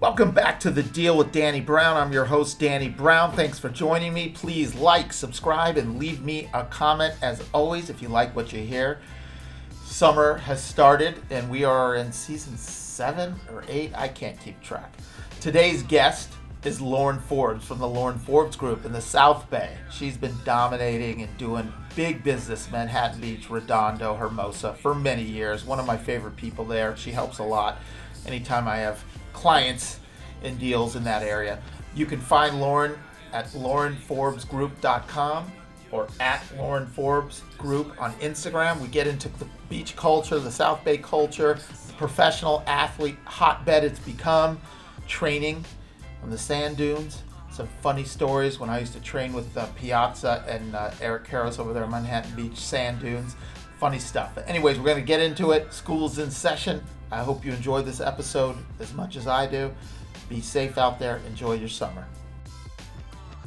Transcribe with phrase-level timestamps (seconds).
[0.00, 1.94] Welcome back to the Deal with Danny Brown.
[1.94, 3.32] I'm your host, Danny Brown.
[3.32, 4.30] Thanks for joining me.
[4.30, 8.60] Please like, subscribe, and leave me a comment as always if you like what you
[8.60, 9.00] hear.
[9.84, 13.92] Summer has started, and we are in season seven or eight.
[13.94, 14.90] I can't keep track.
[15.38, 16.32] Today's guest
[16.64, 19.76] is Lauren Forbes from the Lauren Forbes Group in the South Bay.
[19.90, 25.66] She's been dominating and doing big business, Manhattan Beach, Redondo, Hermosa, for many years.
[25.66, 26.96] One of my favorite people there.
[26.96, 27.76] She helps a lot
[28.26, 30.00] anytime I have clients
[30.42, 31.60] and deals in that area.
[31.94, 32.98] You can find Lauren
[33.32, 35.52] at laurenforbesgroup.com
[35.92, 38.80] or at Lauren Forbes Group on Instagram.
[38.80, 43.98] We get into the beach culture, the South Bay culture, the professional athlete hotbed it's
[43.98, 44.60] become,
[45.08, 45.64] training
[46.22, 47.22] on the sand dunes.
[47.50, 51.58] Some funny stories when I used to train with uh, Piazza and uh, Eric Karros
[51.58, 53.34] over there on Manhattan Beach sand dunes.
[53.80, 54.32] Funny stuff.
[54.34, 55.72] But anyways, we're going to get into it.
[55.72, 56.82] School's in session.
[57.12, 59.72] I hope you enjoyed this episode as much as I do.
[60.28, 61.20] Be safe out there.
[61.26, 62.06] Enjoy your summer.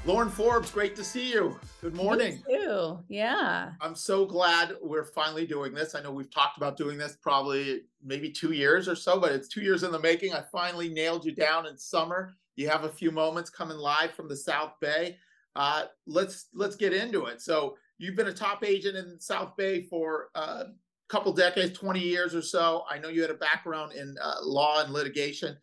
[0.05, 1.57] Lauren Forbes, great to see you.
[1.79, 2.43] Good morning.
[2.49, 2.99] You too.
[3.07, 3.71] Yeah.
[3.79, 5.95] I'm so glad we're finally doing this.
[5.95, 9.47] I know we've talked about doing this probably maybe two years or so, but it's
[9.47, 10.33] two years in the making.
[10.33, 12.35] I finally nailed you down in summer.
[12.57, 15.15] You have a few moments coming live from the South Bay.
[15.55, 17.41] Uh, let's let's get into it.
[17.41, 20.65] So you've been a top agent in South Bay for uh,
[21.13, 22.85] couple decades, 20 years or so.
[22.89, 25.55] I know you had a background in uh, law and litigation.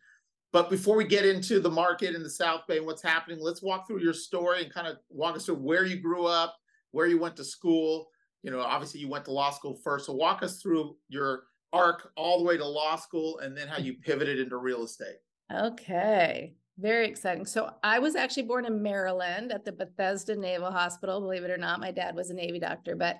[0.53, 3.61] But before we get into the market in the South Bay and what's happening, let's
[3.61, 6.55] walk through your story and kind of walk us through where you grew up,
[6.91, 8.07] where you went to school.
[8.43, 10.05] You know, obviously you went to law school first.
[10.05, 13.77] So walk us through your arc all the way to law school and then how
[13.77, 15.17] you pivoted into real estate.
[15.53, 16.55] Okay.
[16.79, 17.45] Very exciting.
[17.45, 21.19] So I was actually born in Maryland at the Bethesda Naval Hospital.
[21.19, 23.17] Believe it or not, my dad was a Navy doctor, but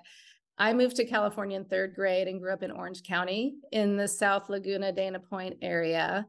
[0.58, 4.08] I moved to California in third grade and grew up in Orange County in the
[4.08, 6.26] South Laguna, Dana Point area.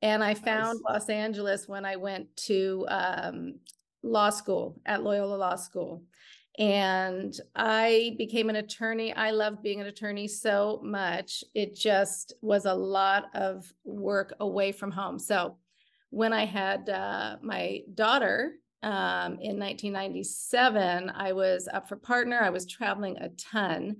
[0.00, 0.94] And I found nice.
[0.94, 3.54] Los Angeles when I went to um,
[4.02, 6.02] law school at Loyola Law School.
[6.58, 9.14] And I became an attorney.
[9.14, 11.44] I loved being an attorney so much.
[11.54, 15.18] It just was a lot of work away from home.
[15.18, 15.56] So
[16.10, 22.40] when I had uh, my daughter, um, in 1997, I was up for partner.
[22.40, 23.96] I was traveling a ton.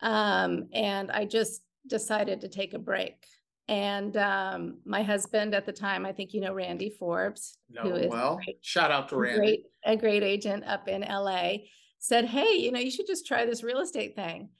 [0.00, 3.26] Um, and I just decided to take a break.
[3.68, 7.94] And um, my husband at the time, I think you know Randy Forbes, no, who
[7.94, 11.54] is well, great, shout out to Randy, great, a great agent up in LA,
[11.98, 14.50] said, "Hey, you know, you should just try this real estate thing."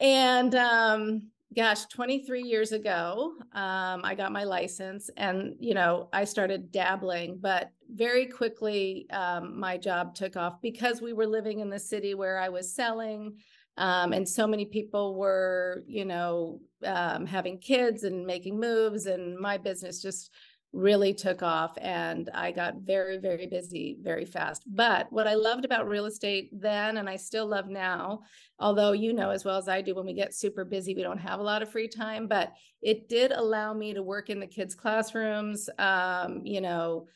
[0.00, 6.24] And um, gosh 23 years ago um, i got my license and you know i
[6.24, 11.70] started dabbling but very quickly um, my job took off because we were living in
[11.70, 13.34] the city where i was selling
[13.78, 19.36] um, and so many people were you know um, having kids and making moves and
[19.38, 20.30] my business just
[20.76, 24.62] really took off and I got very, very busy very fast.
[24.66, 28.20] But what I loved about real estate then, and I still love now,
[28.58, 31.18] although you know as well as I do, when we get super busy, we don't
[31.18, 34.46] have a lot of free time, but it did allow me to work in the
[34.46, 37.06] kids' classrooms, um, you know,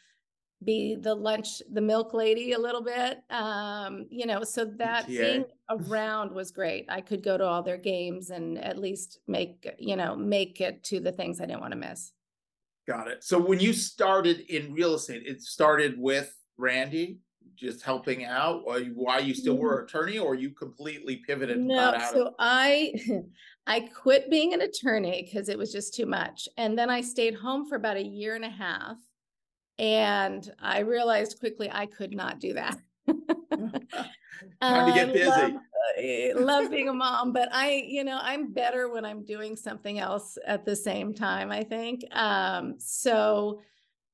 [0.63, 3.23] be the lunch, the milk lady a little bit.
[3.31, 6.87] Um, you know, so that being around was great.
[6.89, 10.85] I could go to all their games and at least make, you know, make it
[10.85, 12.13] to the things I didn't want to miss.
[12.87, 13.25] Got it.
[13.25, 17.19] So when you started in real estate, it started with Randy
[17.57, 19.85] just helping out or why you still were mm-hmm.
[19.85, 22.93] attorney or you completely pivoted no so of- i
[23.67, 27.35] i quit being an attorney because it was just too much and then i stayed
[27.35, 28.97] home for about a year and a half
[29.81, 32.79] and i realized quickly i could not do that
[34.63, 35.29] Time to get busy.
[35.29, 39.57] Love, uh, love being a mom, but I, you know, I'm better when I'm doing
[39.57, 42.05] something else at the same time, I think.
[42.13, 43.61] Um, so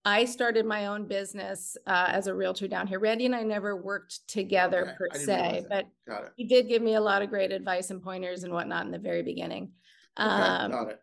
[0.05, 2.99] I started my own business uh, as a realtor down here.
[3.01, 4.95] Randy and I never worked together okay.
[4.99, 5.87] per se, but
[6.37, 8.99] he did give me a lot of great advice and pointers and whatnot in the
[8.99, 9.73] very beginning.
[10.19, 11.01] Okay, um, got it.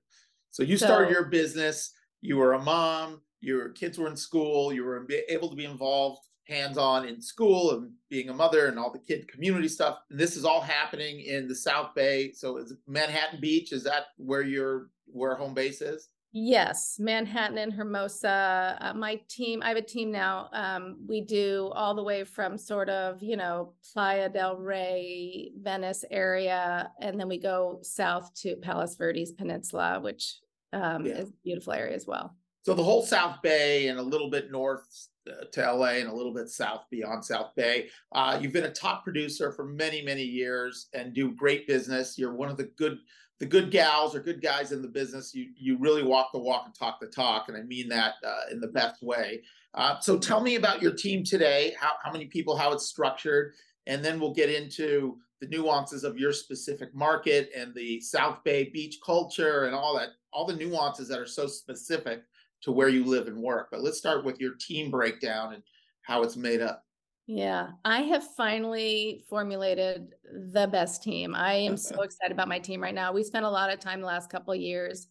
[0.52, 1.92] So you started your business.
[2.22, 3.22] You were a mom.
[3.44, 4.72] Your kids were in school.
[4.72, 8.92] You were able to be involved hands-on in school and being a mother and all
[8.92, 10.00] the kid community stuff.
[10.10, 12.32] And this is all happening in the South Bay.
[12.32, 16.10] So is Manhattan Beach, is that where your where home base is?
[16.36, 18.78] Yes, Manhattan and Hermosa.
[18.82, 20.50] Uh, my team, I have a team now.
[20.52, 26.04] Um, we do all the way from sort of, you know, Playa del Rey, Venice
[26.10, 30.40] area, and then we go south to Palos Verdes Peninsula, which
[30.74, 31.20] um, yeah.
[31.20, 32.36] is a beautiful area as well.
[32.64, 36.14] So the whole South Bay and a little bit north uh, to LA and a
[36.14, 37.90] little bit south beyond South Bay.
[38.14, 42.18] Uh, you've been a top producer for many, many years and do great business.
[42.18, 43.00] You're one of the good
[43.40, 45.36] the good gals or good guys in the business.
[45.36, 48.52] You you really walk the walk and talk the talk, and I mean that uh,
[48.52, 49.42] in the best way.
[49.74, 51.76] Uh, so tell me about your team today.
[51.78, 52.56] How how many people?
[52.56, 53.54] How it's structured,
[53.88, 58.70] and then we'll get into the nuances of your specific market and the South Bay
[58.70, 62.24] beach culture and all that, all the nuances that are so specific
[62.64, 63.68] to where you live and work.
[63.72, 65.64] But let's start with your team breakdown and
[66.02, 66.84] how it's made up.
[67.26, 70.14] Yeah, I have finally formulated
[70.52, 71.36] the best team.
[71.36, 73.14] I am so excited about my team right now.
[73.14, 75.08] We spent a lot of time the last couple of years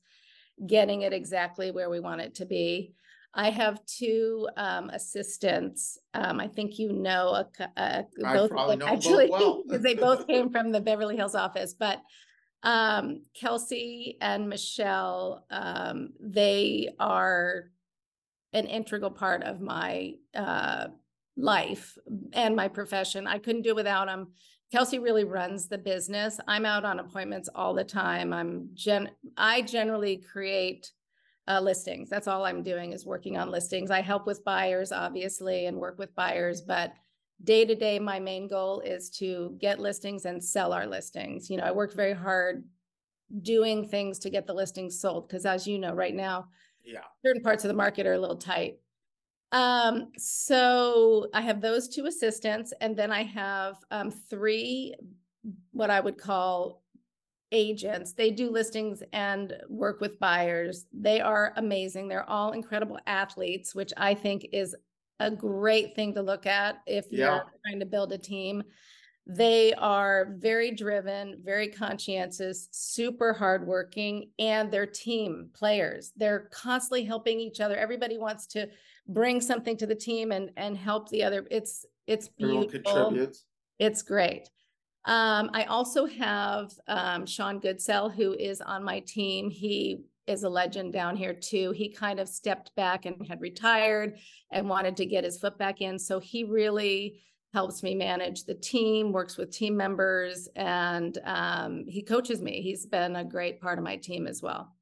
[0.67, 2.95] getting it exactly where we want it to be.
[3.35, 5.99] I have two um, assistants.
[6.13, 9.63] Um, I think you know a, a, I both probably of them both actually well.
[9.67, 11.73] because they both came from the Beverly Hills office.
[11.73, 12.03] But
[12.63, 17.71] um, Kelsey and Michelle, um, they are
[18.53, 20.89] an integral part of my uh,
[21.37, 21.97] life
[22.33, 23.27] and my profession.
[23.27, 24.33] I couldn't do it without them.
[24.71, 26.41] Kelsey really runs the business.
[26.47, 28.33] I'm out on appointments all the time.
[28.33, 30.91] I'm gen, I generally create
[31.49, 32.09] uh, listings.
[32.09, 33.91] That's all I'm doing is working on listings.
[33.91, 36.93] I help with buyers, obviously, and work with buyers, but
[37.45, 41.51] day to day, my main goal is to get listings and sell our listings.
[41.51, 42.65] You know, I work very hard
[43.43, 46.49] doing things to get the listings sold because as you know, right now,
[46.85, 47.05] Yeah.
[47.25, 48.79] certain parts of the market are a little tight.
[49.53, 54.95] Um, so I have those two assistants and then I have um three
[55.73, 56.83] what I would call
[57.53, 58.15] agents.
[58.15, 60.87] They do listings and work with buyers.
[60.93, 62.09] They are amazing.
[62.09, 64.75] They're all incredible athletes, which I think is
[65.27, 67.19] a great thing to look at if Yeah.
[67.37, 68.63] you're trying to build a team.
[69.25, 76.13] They are very driven, very conscientious, super hardworking, and they're team players.
[76.17, 77.77] They're constantly helping each other.
[77.77, 78.69] Everybody wants to
[79.07, 81.47] bring something to the team and and help the other.
[81.51, 82.81] It's it's beautiful.
[82.93, 83.45] contributes.
[83.79, 84.51] It's great.
[85.05, 89.51] Um, I also have um, Sean Goodsell, who is on my team.
[89.51, 91.73] He is a legend down here too.
[91.73, 94.19] He kind of stepped back and had retired
[94.51, 95.99] and wanted to get his foot back in.
[95.99, 97.21] So he really
[97.53, 102.63] helps me manage the team, works with team members, and um, he coaches me.
[102.63, 104.75] He's been a great part of my team as well.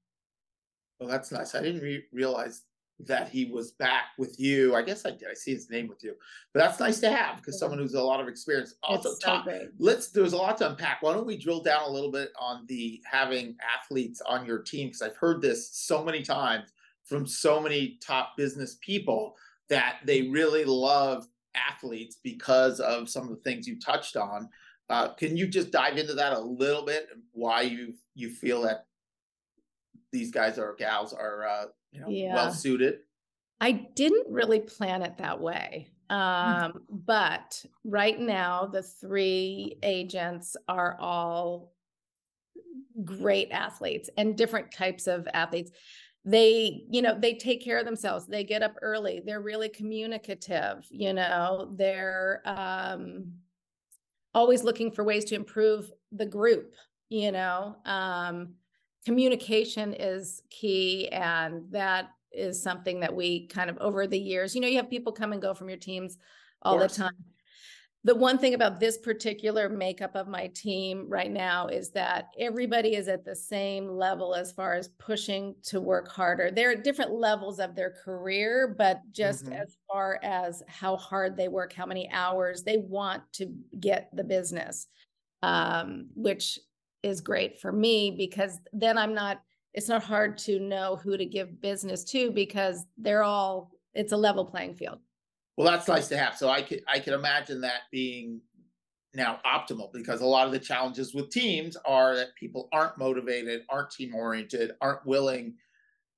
[1.01, 1.55] Well, that's nice.
[1.55, 2.63] I didn't re- realize
[3.07, 4.75] that he was back with you.
[4.75, 5.29] I guess I did.
[5.31, 6.15] I see his name with you,
[6.53, 8.75] but that's nice to have because someone who's a lot of experience.
[8.83, 9.49] Also, so talk.
[9.79, 10.11] Let's.
[10.11, 11.03] There's a lot to unpack.
[11.03, 14.89] Why don't we drill down a little bit on the having athletes on your team?
[14.89, 16.73] Because I've heard this so many times
[17.05, 19.37] from so many top business people
[19.69, 24.49] that they really love athletes because of some of the things you touched on.
[24.89, 27.09] Uh, can you just dive into that a little bit?
[27.33, 28.87] Why you you feel that
[30.13, 32.35] these guys or gals are uh, you know Yeah.
[32.35, 33.01] well suited?
[33.61, 35.89] I didn't really plan it that way.
[36.09, 41.75] Um, but right now, the three agents are all
[43.05, 45.71] great athletes and different types of athletes.
[46.25, 48.27] They, you know, they take care of themselves.
[48.27, 49.23] They get up early.
[49.25, 53.35] They're really communicative, you know, they're um
[54.35, 56.75] always looking for ways to improve the group,
[57.09, 57.77] you know.
[57.85, 58.57] Um
[59.05, 64.61] communication is key and that is something that we kind of over the years, you
[64.61, 66.19] know, you have people come and go from your teams
[66.63, 67.11] all the time.
[68.03, 72.95] The one thing about this particular makeup of my team right now is that everybody
[72.95, 76.51] is at the same level as far as pushing to work harder.
[76.51, 79.53] They're at different levels of their career, but just Mhm.
[79.53, 84.25] as far as how hard they work, how many hours they want to get the
[84.25, 84.87] business,
[85.43, 86.59] um, which
[87.03, 89.43] is great for me because then I'm not,
[89.75, 94.17] it's not hard to know who to give business to because they're all, it's a
[94.17, 94.99] level playing field.
[95.57, 96.39] Well, that's nice to have.
[96.39, 98.41] So I could I could imagine that being
[99.15, 103.63] now optimal because a lot of the challenges with teams are that people aren't motivated,
[103.69, 105.55] aren't team oriented, aren't willing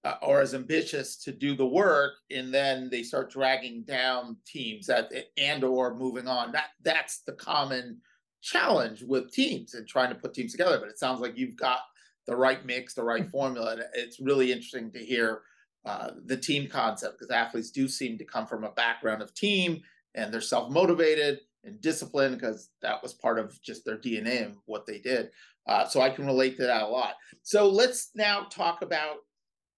[0.04, 4.86] uh, or as ambitious to do the work, and then they start dragging down teams
[4.86, 6.52] that and or moving on.
[6.52, 8.00] That that's the common
[8.42, 10.78] challenge with teams and trying to put teams together.
[10.78, 11.80] But it sounds like you've got
[12.26, 13.72] the right mix, the right formula.
[13.72, 15.42] And it's really interesting to hear
[15.84, 19.80] uh, the team concept because athletes do seem to come from a background of team
[20.14, 24.86] and they're self-motivated and disciplined because that was part of just their DNA and what
[24.86, 25.30] they did.
[25.66, 27.14] Uh, so I can relate to that a lot.
[27.42, 29.18] So let's now talk about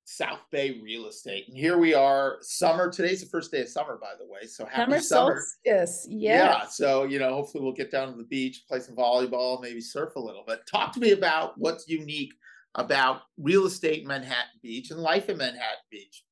[0.04, 1.48] South Bay real estate.
[1.48, 2.90] And here we are, summer.
[2.90, 4.46] Today's the first day of summer, by the way.
[4.46, 5.40] So happy Summer summer.
[5.64, 6.58] solstice, Yeah.
[6.60, 6.66] yeah.
[6.66, 10.16] So, you know, hopefully we'll get down to the beach, play some volleyball, maybe surf
[10.16, 10.60] a little bit.
[10.70, 12.34] Talk to me about what's unique
[12.74, 16.24] about real estate in Manhattan Beach and life in Manhattan Beach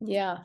[0.00, 0.38] Yeah.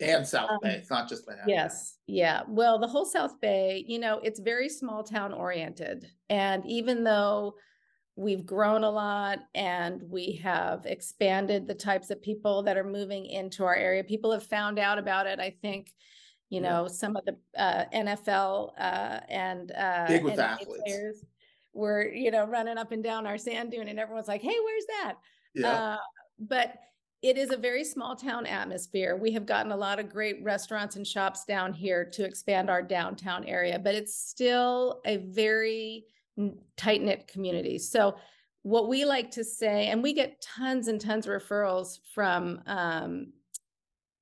[0.00, 0.74] and South Um, Bay.
[0.74, 1.48] It's not just Manhattan.
[1.54, 2.42] Yes, yeah.
[2.48, 6.06] Well, the whole South Bay, you know, it's very small town oriented.
[6.28, 7.54] And even though
[8.16, 13.26] we've grown a lot and we have expanded the types of people that are moving
[13.26, 14.02] into our area.
[14.02, 15.38] People have found out about it.
[15.38, 15.92] I think,
[16.48, 16.68] you Yeah.
[16.70, 20.82] know, some of the uh, NFL uh, and uh, Big with athletes.
[20.84, 21.24] players
[21.74, 24.86] were, you know, running up and down our sand dune, and everyone's like, "Hey, where's
[24.86, 25.14] that?"
[25.54, 25.96] Yeah, Uh,
[26.38, 26.74] but
[27.20, 29.16] it is a very small town atmosphere.
[29.16, 32.82] We have gotten a lot of great restaurants and shops down here to expand our
[32.82, 36.06] downtown area, but it's still a very
[36.76, 37.90] tight knit communities.
[37.90, 38.16] So,
[38.62, 43.32] what we like to say, and we get tons and tons of referrals from um,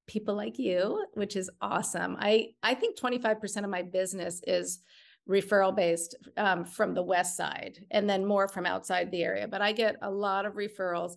[0.06, 2.16] people like you, which is awesome.
[2.18, 4.80] I I think 25% of my business is
[5.28, 9.62] referral based um, from the west side and then more from outside the area, but
[9.62, 11.16] I get a lot of referrals.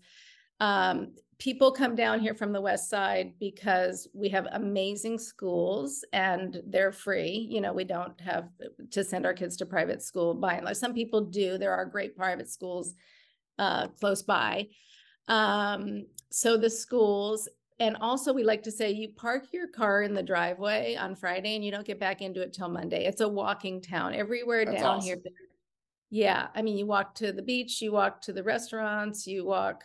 [0.60, 6.62] Um, people come down here from the west side because we have amazing schools and
[6.65, 7.48] they're free.
[7.50, 8.50] You know, we don't have
[8.91, 10.77] to send our kids to private school by and large.
[10.77, 11.58] Some people do.
[11.58, 12.96] There are great private schools
[13.60, 14.67] uh, close by.
[15.27, 17.48] Um, so the schools,
[17.79, 21.56] and also we like to say you park your car in the driveway on Friday
[21.56, 23.06] and you don't get back into it till Monday.
[23.06, 25.17] It's a walking town everywhere That's down here.
[26.10, 29.84] Yeah, I mean, you walk to the beach, you walk to the restaurants, you walk,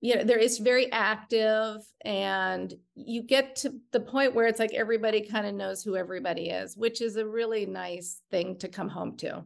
[0.00, 4.72] you know, there is very active and you get to the point where it's like
[4.74, 8.88] everybody kind of knows who everybody is, which is a really nice thing to come
[8.88, 9.44] home to.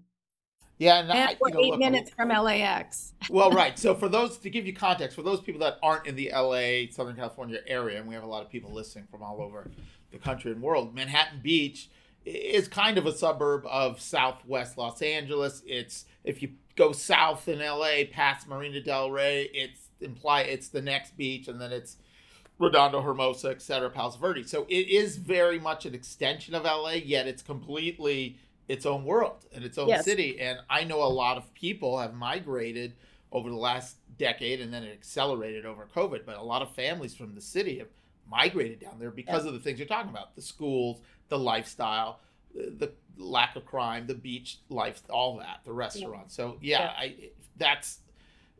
[0.79, 3.15] yeah, and And you we're know, eight look, minutes from LAX.
[3.29, 3.79] well, right.
[3.79, 6.91] So for those to give you context, for those people that aren't in the LA,
[6.91, 9.71] Southern California area, and we have a lot of people listening from all over
[10.11, 11.91] the country and world, Manhattan Beach
[12.25, 15.63] is kind of a suburb of Southwest Los Angeles.
[15.67, 20.83] It's if you go south in LA past Marina Del Rey, it's imply it's the
[20.83, 21.97] next beach, and then it's
[22.59, 24.51] Redondo, Hermosa, et cetera, Palos Verdes.
[24.51, 29.45] So it is very much an extension of LA, yet it's completely its own world
[29.53, 30.05] and its own Yes.
[30.05, 30.41] city.
[30.41, 32.95] And I know a lot of people have migrated
[33.33, 36.25] over the last decade and then it accelerated over COVID.
[36.25, 37.89] But a lot of families from the city have
[38.31, 42.21] migrated down there because of the things you're talking about the schools, the lifestyle,
[42.55, 46.35] the lack of crime, the beach life, all that, the restaurants.
[46.35, 46.91] So, yeah, Yeah.
[46.97, 47.99] I that's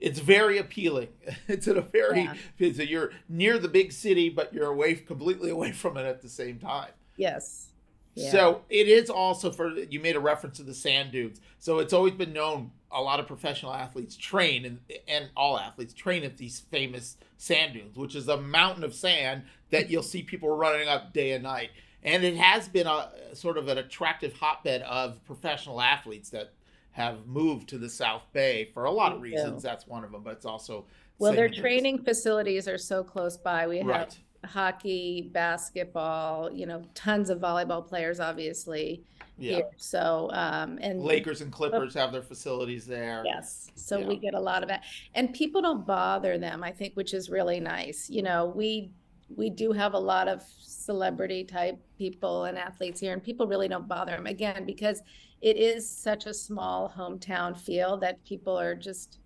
[0.01, 1.09] it's very appealing.
[1.49, 2.35] It's in a very Yeah.
[2.59, 6.23] it's a, you're near the big city, but you're away completely away from it at
[6.23, 6.91] the same time.
[7.17, 7.69] Yes.
[8.15, 8.31] Yeah.
[8.31, 11.41] So it is also for you made a reference to the sand dunes.
[11.59, 15.93] So it's always been known a lot of professional athletes train and and all athletes
[15.95, 20.23] train at these famous sand dunes, which is a mountain of sand that you'll see
[20.23, 21.71] people running up day and night.
[22.05, 26.53] And it has been a sort of an attractive hotbed of professional athletes that
[26.95, 29.65] have moved to the South Bay for a lot of reasons.
[29.65, 30.87] That's one of them, but it's also
[31.19, 33.67] Well, their training facilities are so close by.
[33.67, 34.19] We have Right.
[34.45, 39.03] hockey, basketball, you know, tons of volleyball players, obviously.
[39.37, 39.57] Yeah.
[39.57, 39.71] Here.
[39.77, 43.23] So, um, and Lakers and Clippers have their facilities there.
[43.25, 44.85] Yes, so we get a lot of that.
[45.15, 48.09] And people don't bother them, I think, which is really nice.
[48.09, 48.93] You know, we
[49.35, 53.67] we do have a lot of celebrity type people and athletes here, and people really
[53.67, 55.03] don't bother them again because
[55.45, 59.19] it is such a small hometown feel that people are just,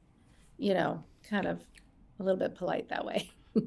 [0.58, 1.60] you know, kind of
[2.18, 3.30] a little bit polite that way.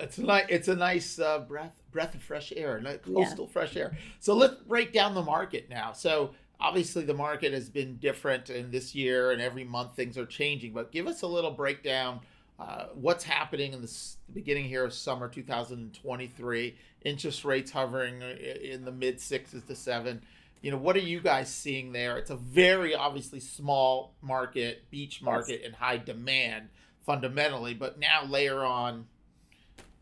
[0.00, 2.96] It's a nice, it's a nice uh, breath breath of fresh air, Yeah.
[2.96, 3.96] coastal fresh air.
[4.18, 5.92] So let's break down the market now.
[5.92, 10.26] So obviously the market has been different in this year, and every month things are
[10.26, 10.72] changing.
[10.72, 12.20] But give us a little breakdown.
[12.58, 13.90] Uh, what's happening in the
[14.32, 16.76] beginning here of summer 2023?
[17.04, 20.22] Interest rates hovering in the mid sixes to seven.
[20.64, 22.16] You know, what are you guys seeing there?
[22.16, 26.70] It's a very obviously small market, beach market, and high demand
[27.04, 27.74] fundamentally.
[27.74, 29.04] But now layer on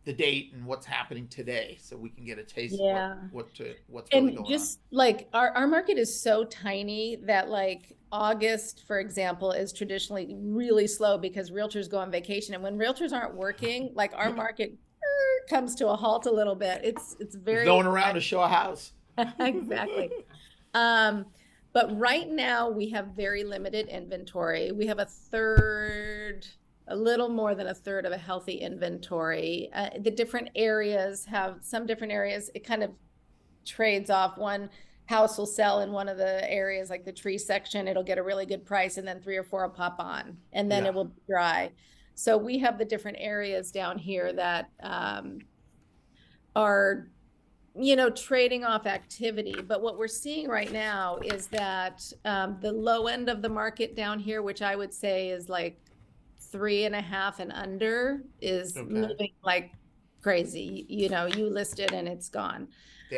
[0.05, 3.11] the date and what's happening today, so we can get a taste Yeah.
[3.15, 6.45] of what, what to what's really And going just like our, our market is so
[6.45, 12.55] tiny that like August, for example, is traditionally really slow because realtors go on vacation.
[12.55, 14.75] And when realtors aren't working, like our market
[15.51, 16.83] comes to a halt a little bit.
[16.85, 18.93] It's it's very going around to show a house.
[19.41, 20.09] exactly.
[20.75, 21.27] Um,
[21.73, 24.73] but right now we have very limited inventory.
[24.73, 26.47] We have a third,
[26.89, 29.71] a little more than a third of a healthy inventory.
[29.75, 32.51] Uh, the different areas have some different areas.
[32.55, 32.91] It kind of
[33.65, 34.37] trades off.
[34.37, 34.69] One
[35.07, 37.89] house will sell in one of the areas, like the tree section.
[37.89, 40.71] It'll get a really good price, and then three or four will pop on, and
[40.71, 40.91] then Yeah.
[40.91, 41.73] it will dry.
[42.15, 45.39] So we have the different areas down here that um,
[46.55, 47.09] are
[47.75, 49.55] you know, trading off activity.
[49.67, 53.97] But what we're seeing right now is that um, the low end of the market
[53.97, 55.81] down here, which I would say is like
[56.51, 58.89] three and a half and under, is Okay.
[58.89, 59.73] moving like
[60.23, 60.87] crazy.
[60.89, 62.69] You know, you list it and it's gone.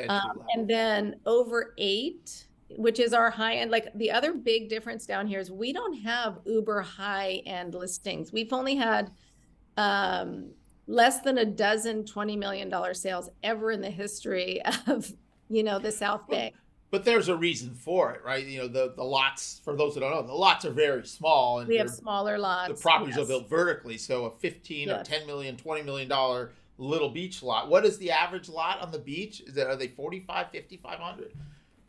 [0.09, 2.47] Um, and then over eight
[2.77, 3.71] which is our high end.
[3.71, 8.33] Like the other big difference down here is we don't have uber high end listings.
[8.33, 9.13] We've only had
[9.77, 10.51] um,
[10.87, 15.13] less than a dozen $20 million sales ever in the history of,
[15.49, 16.53] you know, the South Bay.
[16.91, 18.47] But there's a reason for it, right?
[18.47, 21.59] You know, the, the lots, for those that don't know, the lots are very small.
[21.59, 22.69] And We have smaller lots.
[22.69, 23.97] the properties are built vertically.
[23.99, 25.09] So a 15 or Yes.
[25.09, 27.69] 10 million, 20 million dollar little beach lot.
[27.69, 29.41] What is the average lot on the beach?
[29.41, 31.33] Is it, are they 45, 5500?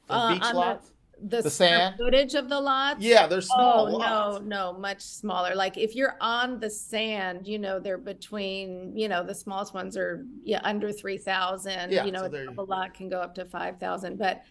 [0.08, 0.92] The Uh, beach the- lots?
[1.22, 1.96] The, the sand?
[1.98, 3.02] footage of the lots.
[3.02, 4.40] Yeah, they're small Oh, lots.
[4.46, 5.56] no, no, much smaller.
[5.56, 9.96] Like if you're on the sand, you know, they're between, you know, the smallest ones
[9.98, 13.46] are yeah, under three thousand, Yeah, you know, so a lot can go up to
[13.46, 14.44] five thousand, but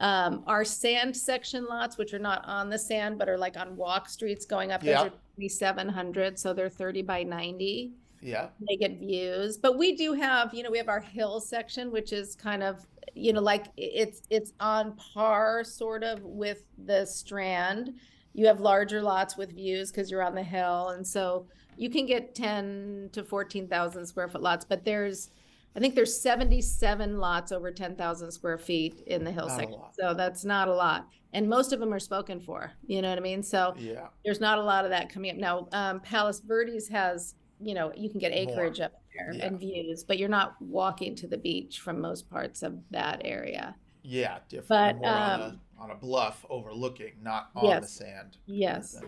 [0.00, 3.76] um, our sand section lots, which are not on the sand, but are like on
[3.76, 5.02] walk streets going up, those Yeah.
[5.04, 7.92] are twenty-seven hundred, so they're thirty by ninety.
[8.22, 8.48] Yeah.
[8.66, 12.12] They get views, but we do have, you know, we have our hill section, which
[12.12, 17.94] is kind of, you know, like it's it's on par sort of with the strand.
[18.34, 21.46] You have larger lots with views because you're on the hill, and so
[21.76, 24.64] you can get ten to fourteen thousand square foot lots.
[24.64, 25.30] But there's,
[25.74, 29.80] I think there's seventy-seven lots over ten thousand square feet in the hill Not section.
[29.98, 32.72] So that's not a lot, and most of them are spoken for.
[32.86, 33.42] You know what I mean?
[33.42, 34.08] So Yeah.
[34.24, 35.68] there's not a lot of that coming up now.
[35.72, 38.52] Um, Palos Verdes has, you know, you can get More.
[38.52, 39.46] acreage up there Yeah.
[39.46, 43.76] and views, but you're not walking to the beach from most parts of that area.
[44.02, 44.38] Yeah.
[44.48, 44.68] Different.
[44.68, 48.38] But, more on, um, a, on a bluff overlooking, not on the sand.
[48.46, 49.00] Yes.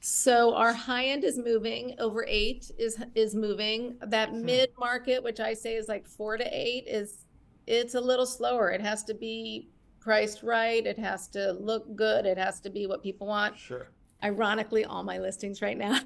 [0.00, 1.94] So our high end is moving.
[1.98, 3.96] Over eight is is moving.
[4.02, 4.44] That Hmm.
[4.44, 7.24] mid market, which I say is like four to eight, is
[7.66, 8.70] it's a little slower.
[8.70, 9.70] It has to be
[10.00, 10.84] priced right.
[10.86, 12.26] It has to look good.
[12.26, 13.56] It has to be what people want.
[13.58, 13.88] Sure.
[14.22, 16.00] Ironically, all my listings right now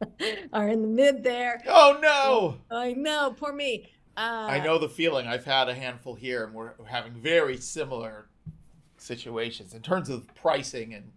[0.52, 1.62] are in the mid there.
[1.68, 2.56] Oh, no.
[2.76, 3.90] I know, poor me.
[4.16, 5.26] Uh, I know the feeling.
[5.26, 8.28] I've had a handful here, and we're having very similar
[8.96, 11.12] situations in terms of pricing and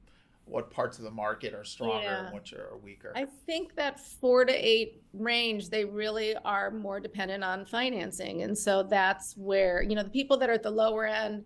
[0.46, 2.26] what parts of the market are stronger Yeah.
[2.26, 3.14] and which are weaker.
[3.16, 8.42] I think that four to eight range, they really are more dependent on financing.
[8.42, 11.46] And so that's where, you know, the people that are at the lower end,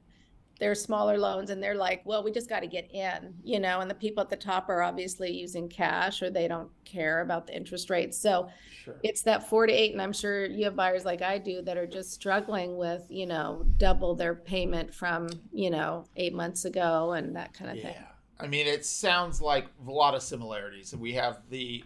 [0.63, 3.81] they're smaller loans and they're like, well, we just got to get in, you know,
[3.81, 7.45] and the people at the top are obviously using cash or they don't care about
[7.45, 8.17] the interest rates.
[8.17, 8.49] So
[8.81, 8.95] sure.
[9.03, 9.91] it's that four to eight.
[9.91, 13.25] And I'm sure you have buyers like I do that are just struggling with, you
[13.25, 17.95] know, double their payment from, you know, eight months ago and that kind of thing.
[17.95, 18.05] Yeah.
[18.39, 20.95] I mean, it sounds like a lot of similarities.
[20.95, 21.83] We have the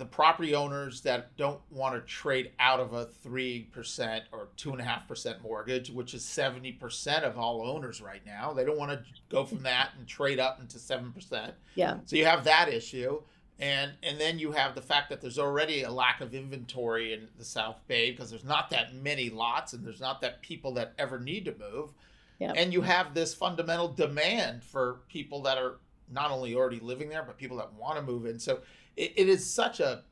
[0.00, 4.72] the property owners that don't want to trade out of a three percent or two
[4.72, 8.52] and a half percent mortgage, which is seventy percent of all owners right now.
[8.52, 11.54] They don't want to go from that and trade up into seven percent.
[11.74, 11.98] Yeah.
[12.06, 13.20] So you have that issue.
[13.58, 17.28] And and then you have the fact that there's already a lack of inventory in
[17.36, 20.94] the South Bay because there's not that many lots and there's not that people that
[20.98, 21.90] ever need to move.
[22.38, 22.54] Yep.
[22.56, 25.76] And you have this fundamental demand for people that are
[26.10, 28.38] not only already living there, but people that want to move in.
[28.38, 28.60] So
[28.96, 30.02] it, it is such a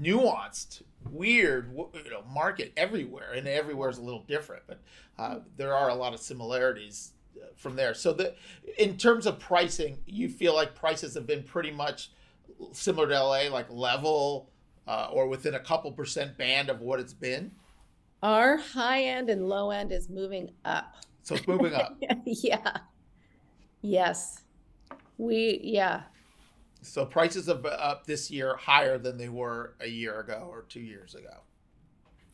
[0.00, 4.62] nuanced, weird, you know, market everywhere, and everywhere is a little different.
[4.66, 4.80] But
[5.18, 7.94] uh, there are a lot of similarities uh, from there.
[7.94, 8.34] So the
[8.78, 12.10] in terms of pricing, you feel like prices have been pretty much
[12.72, 14.50] similar to LA, like level
[14.86, 17.52] uh, or within a couple percent band of what it's been.
[18.22, 20.96] Our high end and low end is moving up.
[21.22, 21.96] So it's moving up.
[22.24, 22.78] yeah.
[23.82, 24.42] Yes.
[25.18, 26.02] We, yeah.
[26.80, 30.80] So prices are up this year higher than they were a year ago or two
[30.80, 31.42] years ago.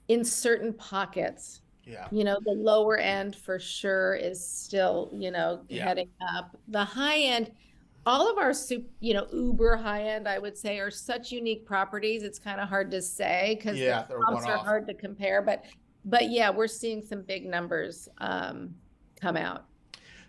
[0.09, 2.09] In certain pockets, Yeah.
[2.13, 5.85] you know, the lower end for sure is still, you know, Yeah.
[5.89, 6.57] heading up.
[6.69, 7.53] The high end,
[8.07, 11.65] all of our soup, you know, uber high end, I would say, are such unique
[11.65, 12.23] properties.
[12.23, 15.41] It's kind of hard to say because Yeah, the they're comps are hard to compare.
[15.41, 15.65] But,
[16.05, 18.75] but yeah, we're seeing some big numbers um,
[19.21, 19.65] come out.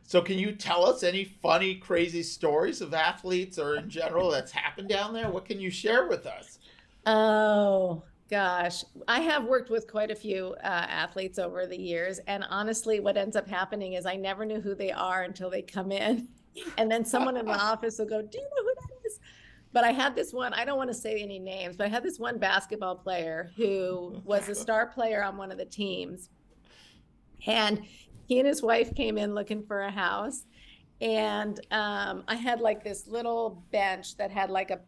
[0.05, 4.51] So can you tell us any funny, crazy stories of athletes or in general that's
[4.51, 5.29] happened down there?
[5.29, 6.59] What can you share with us?
[7.07, 12.45] Oh gosh, I have worked with quite a few uh, athletes over the years, and
[12.49, 15.91] honestly, what ends up happening is I never knew who they are until they come
[15.91, 16.27] in,
[16.77, 19.19] and then someone in the office will go, "Do you know who that is?"
[19.73, 20.53] But I had this one.
[20.53, 24.21] I don't want to say any names, but I had this one basketball player who
[24.23, 26.29] was a star player on one of the teams,
[27.47, 27.81] and
[28.27, 30.45] he and his wife came in looking for a house,
[31.01, 34.79] and um, I had like this little bench that had like a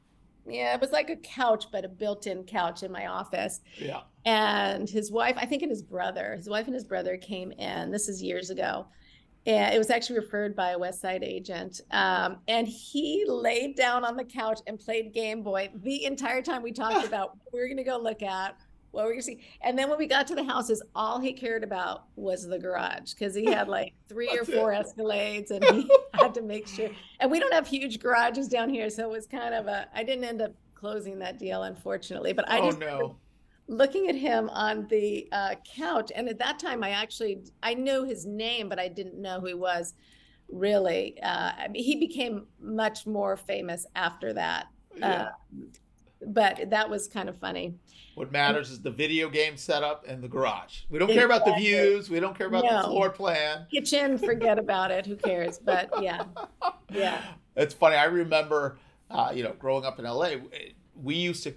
[0.49, 3.61] yeah, it was like a couch, but a built-in couch in my office.
[3.77, 4.01] Yeah.
[4.25, 7.91] And his wife, I think, and his brother, his wife and his brother came in.
[7.91, 8.87] This is years ago.
[9.45, 11.81] And it was actually referred by a West Side agent.
[11.91, 16.61] Um, and he laid down on the couch and played Game Boy the entire time
[16.63, 18.57] we talked about what we were going to go look at,
[18.97, 19.41] what were you seeing?
[19.61, 23.13] And then when we got to the houses, all he cared about was the garage
[23.13, 24.87] because he had like three or four it.
[24.87, 26.89] Escalades and he had to make sure.
[27.19, 28.89] And we don't have huge garages down here.
[28.89, 32.33] So it was kind of a, I didn't end up closing that deal, unfortunately.
[32.33, 33.17] But I oh, just, no.
[33.67, 36.11] looking at him on the uh, couch.
[36.15, 39.45] And at that time, I actually, I knew his name, but I didn't know who
[39.45, 39.93] he was
[40.49, 41.19] really.
[41.21, 44.69] Uh, he became much more famous after that.
[44.95, 45.21] Yeah.
[45.21, 45.29] Uh,
[46.27, 47.75] but that was kind of funny.
[48.15, 50.81] What matters is the video game setup and the garage.
[50.89, 51.15] We don't exactly.
[51.15, 52.09] care about the views.
[52.09, 52.81] We don't care about no.
[52.81, 53.67] the floor plan.
[53.69, 55.05] Kitchen, forget about it.
[55.05, 55.59] Who cares?
[55.59, 56.23] But yeah,
[56.89, 57.21] yeah.
[57.55, 57.95] It's funny.
[57.95, 58.79] I remember,
[59.11, 60.31] uh, you know, growing up in LA,
[60.95, 61.53] we used to.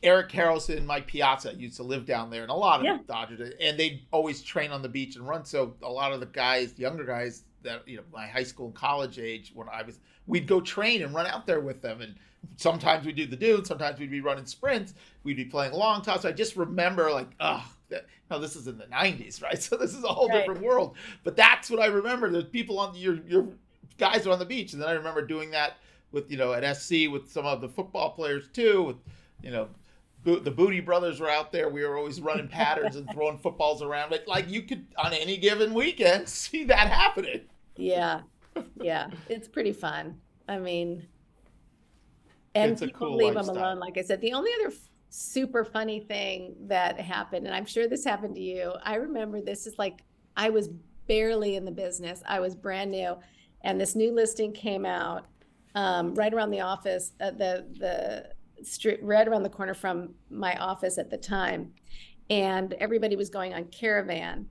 [0.00, 2.98] Eric Karros, Mike Piazza used to live down there, and a lot of yeah.
[3.08, 5.44] Dodgers, and they always train on the beach and run.
[5.44, 8.74] So a lot of the guys, younger guys that you know, my high school and
[8.76, 12.14] college age, when I was, we'd go train and run out there with them, and
[12.56, 16.22] sometimes we do the dude, sometimes we'd be running sprints, we'd be playing long toss.
[16.22, 19.62] So I just remember like, oh, that, no, this is in the '90s, right?
[19.62, 20.38] So this is a whole right.
[20.38, 20.96] different world.
[21.24, 22.30] But that's what I remember.
[22.30, 23.48] There's people on the, your your
[23.98, 25.78] guys are on the beach, and then I remember doing that
[26.12, 28.82] with you know at SC with some of the football players too.
[28.82, 28.96] With
[29.42, 29.68] you know
[30.24, 31.68] the Booty brothers were out there.
[31.68, 34.10] We were always running patterns and throwing footballs around.
[34.10, 37.42] Like like you could on any given weekend see that happening.
[37.76, 38.22] Yeah,
[38.80, 40.20] yeah, it's pretty fun.
[40.48, 41.06] I mean,
[42.58, 43.54] and it's people cool leave lifestyle.
[43.54, 43.78] them alone.
[43.78, 47.88] Like I said, the only other f- super funny thing that happened, and I'm sure
[47.88, 48.74] this happened to you.
[48.82, 50.00] I remember this is like
[50.36, 50.68] I was
[51.06, 52.22] barely in the business.
[52.26, 53.16] I was brand new,
[53.62, 55.26] and this new listing came out
[55.74, 60.54] um, right around the office, uh, the the street, right around the corner from my
[60.56, 61.72] office at the time,
[62.30, 64.48] and everybody was going on caravan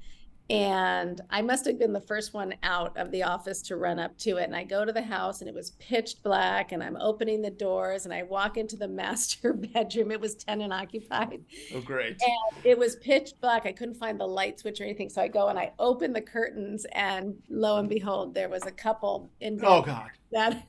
[0.50, 4.18] and I must have been the first one out of the office to run up
[4.20, 4.46] to it.
[4.46, 7.50] And I go to the house and it was pitch black and I'm opening the
[7.50, 10.12] doors and I walk into the master bedroom.
[10.12, 11.44] It was tenant occupied.
[11.76, 12.22] Oh, great.
[12.22, 13.66] And it was pitch black.
[13.66, 15.10] I couldn't find the light switch or anything.
[15.10, 18.72] So I go and I open the curtains and lo and behold, there was a
[18.72, 19.68] couple in oh, bed.
[19.68, 20.10] Oh God.
[20.32, 20.64] That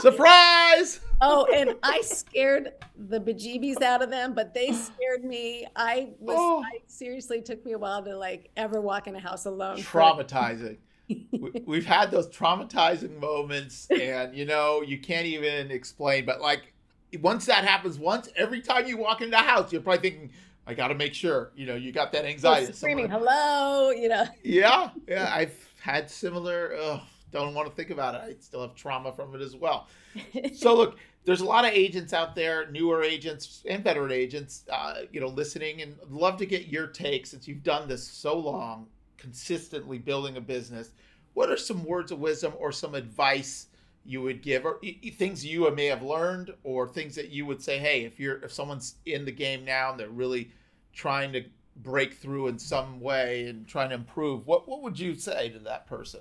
[0.00, 1.00] Surprise!
[1.20, 5.66] oh, and I scared the bejeebies out of them, but they scared me.
[5.76, 6.62] I was oh.
[6.62, 9.78] I seriously took me a while to like ever walk in a house alone.
[9.78, 10.78] Traumatizing.
[11.66, 16.72] We've had those traumatizing moments, and you know, you can't even explain, but like
[17.20, 20.30] once that happens once, every time you walk into the house, you're probably thinking,
[20.66, 22.72] I got to make sure, you know, you got that anxiety.
[22.72, 24.24] screaming, hello, you know.
[24.42, 26.74] yeah, yeah, I've had similar.
[26.80, 27.00] Ugh,
[27.32, 28.20] don't want to think about it.
[28.20, 29.88] I still have trauma from it as well.
[30.54, 35.02] so look, there's a lot of agents out there, newer agents and veteran agents, uh,
[35.12, 38.86] you know, listening, and love to get your take since you've done this so long,
[39.16, 40.90] consistently building a business.
[41.34, 43.68] What are some words of wisdom or some advice
[44.04, 44.80] you would give, or
[45.16, 48.52] things you may have learned, or things that you would say, hey, if you're if
[48.52, 50.50] someone's in the game now and they're really
[50.92, 51.44] trying to
[51.76, 55.60] break through in some way and trying to improve, what what would you say to
[55.60, 56.20] that person?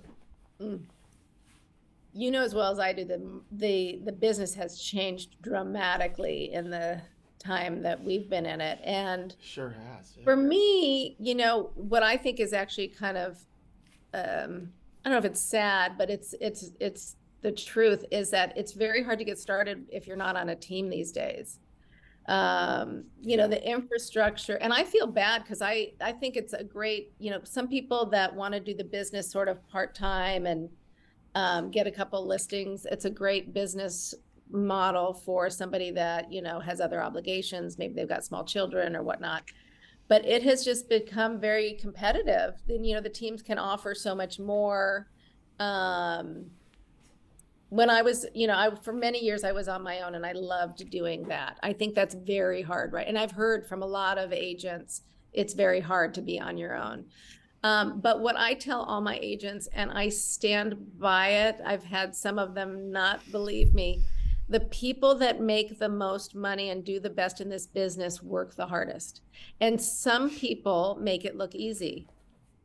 [0.62, 0.82] Mm
[2.14, 6.70] you know as well as I do the the the business has changed dramatically in
[6.70, 7.02] the
[7.42, 8.80] time that we've been in it.
[8.84, 10.24] And sure has yeah.
[10.24, 13.38] for me you know what i think is actually kind of
[14.14, 14.70] um
[15.04, 18.74] i don't know if it's sad but it's it's it's the truth is that it's
[18.74, 21.58] very hard to get started if you're not on a team these days.
[22.28, 26.64] Um you know the infrastructure and i feel bad because i i think it's a
[26.64, 30.70] great you know some people that want to do the business sort of part-time and
[31.36, 32.86] um, get a couple listings.
[32.92, 34.14] It's a great business
[34.50, 37.78] model for somebody that you know has other obligations.
[37.78, 39.44] Maybe they've got small children or whatnot.
[40.08, 42.56] But it has just become very competitive.
[42.68, 45.08] Then you know the teams can offer so much more.
[45.60, 46.48] Um,
[47.70, 50.26] when I was, you know, I for many years I was on my own and
[50.26, 51.58] I loved doing that.
[51.64, 53.08] I think that's very hard, right?
[53.08, 56.76] And I've heard from a lot of agents it's very hard to be on your
[56.76, 57.06] own.
[57.64, 62.16] Um, but what I tell all my agents, and I stand by it, I've had
[62.16, 64.04] some of them not believe me.
[64.50, 68.56] The people that make the most money and do the best in this business work
[68.56, 69.22] the hardest.
[69.62, 72.08] And some people make it look easy.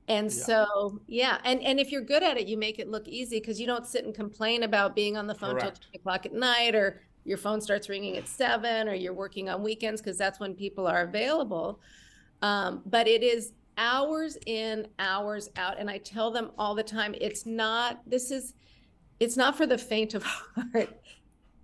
[0.08, 0.44] And yeah.
[0.44, 1.38] so, yeah.
[1.44, 3.86] And, and if you're good at it, you make it look easy because you don't
[3.86, 5.82] sit and complain about being on the phone Correct.
[5.82, 9.48] till 10 o'clock at night or your phone starts ringing at seven or you're working
[9.48, 11.80] on weekends because that's when people are available.
[12.40, 15.78] Um, but it is hours in, hours out.
[15.78, 18.54] And I tell them all the time, it's not, this is,
[19.20, 20.22] it's not for the faint of
[20.74, 21.00] heart.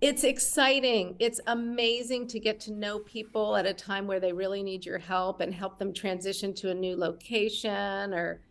[0.01, 1.15] It's exciting.
[1.19, 4.97] It's amazing to get to know people at a time where they really need your
[4.97, 8.41] help and help them transition to a new location or,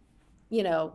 [0.48, 0.94] you know,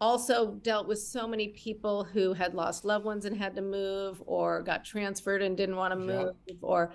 [0.00, 4.22] also dealt with so many people who had lost loved ones and had to move
[4.26, 6.54] or got transferred and didn't want to move Yeah.
[6.62, 6.92] or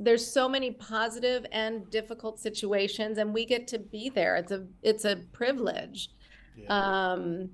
[0.00, 4.34] there's so many positive and difficult situations and we get to be there.
[4.36, 6.10] It's a it's a privilege.
[6.56, 6.66] Yeah.
[7.12, 7.50] um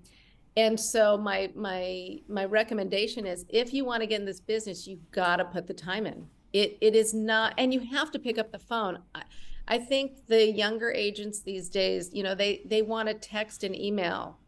[0.57, 4.87] and so my my my recommendation is if you want to get in this business
[4.87, 6.27] you got to put the time in.
[6.55, 8.99] It it is not and you have to pick up the phone.
[9.15, 9.23] I,
[9.69, 13.77] I think the younger agents these days you know they they want to text and
[13.79, 14.39] email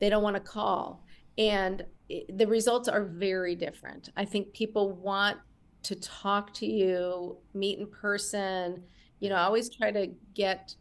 [0.00, 1.04] they don't want to call.
[1.38, 1.84] And
[2.28, 4.10] the results are very different.
[4.16, 5.38] I think people want
[5.84, 8.82] to talk to you meet in person.
[9.20, 10.74] You know i always try to get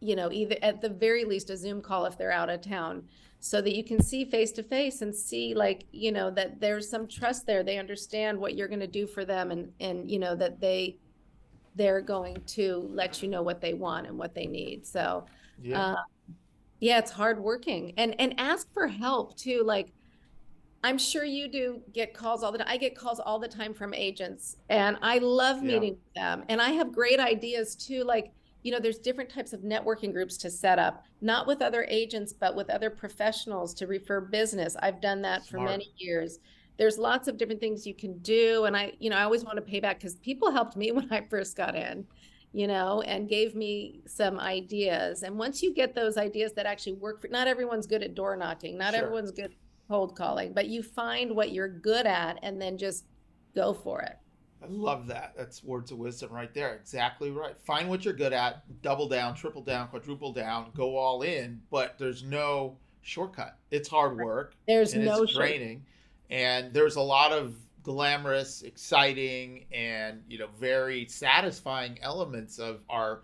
[0.00, 3.04] you know either at the very least a zoom call if they're out of town
[3.38, 6.88] so that you can see face to face and see like you know that there's
[6.90, 7.62] some trust there.
[7.62, 10.98] They understand what you're going to do for them and and you know that they
[11.74, 14.86] they're going to let you know what they want and what they need.
[14.86, 15.24] So
[15.62, 15.92] Yeah.
[15.92, 15.96] uh,
[16.80, 17.92] yeah it's hard working.
[17.96, 19.92] And and ask for help too like
[20.82, 23.74] i'm sure you do get calls all the time i get calls all the time
[23.74, 26.44] from agents and i love meeting with them.
[26.48, 30.36] And i have great ideas too like you know there's different types of networking groups
[30.38, 34.76] to set up not with other agents but with other professionals to refer business.
[34.80, 36.38] I've done that for many years.
[36.78, 38.64] There's lots of different things you can do.
[38.64, 41.12] And i you know i always want to pay back because people helped me when
[41.12, 42.06] i first got in
[42.52, 46.94] you know and gave me some ideas and once you get those ideas that actually
[46.94, 49.04] work for not everyone's good at door knocking not Sure.
[49.04, 49.50] everyone's good at
[49.88, 53.04] cold calling but you find what you're good at and then just
[53.54, 54.16] go for it
[54.62, 55.32] I love that.
[55.36, 56.74] That's words of wisdom right there.
[56.74, 57.56] Exactly right.
[57.56, 61.96] Find what you're good at, double down, triple down, quadruple down, go all in, but
[61.98, 63.56] there's no shortcut.
[63.70, 65.84] It's hard work there's no it's draining.
[66.28, 73.22] And there's a lot of glamorous, exciting, and you know, very satisfying elements of our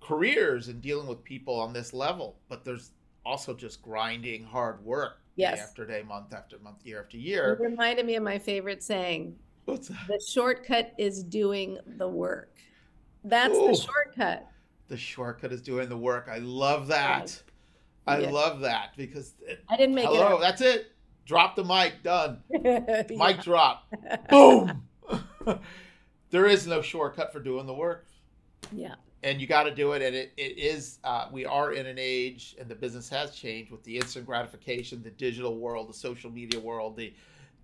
[0.00, 2.36] careers and dealing with people on this level.
[2.48, 2.90] But there's
[3.24, 5.56] also just grinding hard work Yes.
[5.56, 7.56] day after day, month after month, year after it year.
[7.60, 10.06] reminded me of my favorite saying What's that?
[10.08, 12.58] the shortcut is doing the work
[13.24, 13.66] that's Ooh.
[13.68, 14.46] the shortcut
[14.88, 16.28] the shortcut is doing the work.
[16.30, 17.42] I love that.
[18.06, 18.30] I Yeah.
[18.30, 20.91] love that because it, i didn't make hello, it that's it.
[21.24, 22.42] Drop the mic, done.
[22.50, 23.84] Mic drop.
[24.30, 24.82] Boom.
[26.30, 28.06] there is no shortcut for doing the work.
[28.72, 30.02] yeah And you got to do it.
[30.02, 33.70] And it, it is, uh, we are in an age, and the business has changed
[33.70, 37.12] with the instant gratification, the digital world, the social media world, the